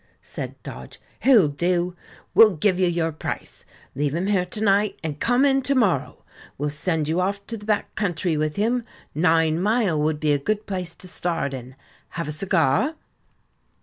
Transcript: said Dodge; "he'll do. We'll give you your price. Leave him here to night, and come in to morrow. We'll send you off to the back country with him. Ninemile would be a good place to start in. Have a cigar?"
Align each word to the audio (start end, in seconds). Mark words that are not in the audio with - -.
said 0.23 0.55
Dodge; 0.63 0.99
"he'll 1.19 1.47
do. 1.47 1.95
We'll 2.33 2.55
give 2.55 2.79
you 2.79 2.87
your 2.87 3.11
price. 3.11 3.65
Leave 3.93 4.15
him 4.15 4.25
here 4.25 4.47
to 4.47 4.59
night, 4.61 4.97
and 5.03 5.19
come 5.19 5.45
in 5.45 5.61
to 5.61 5.75
morrow. 5.75 6.23
We'll 6.57 6.71
send 6.71 7.07
you 7.07 7.19
off 7.19 7.45
to 7.45 7.55
the 7.55 7.67
back 7.67 7.93
country 7.93 8.35
with 8.35 8.55
him. 8.55 8.83
Ninemile 9.15 9.99
would 10.01 10.19
be 10.19 10.33
a 10.33 10.39
good 10.39 10.65
place 10.65 10.95
to 10.95 11.07
start 11.07 11.53
in. 11.53 11.75
Have 12.17 12.27
a 12.27 12.31
cigar?" 12.31 12.95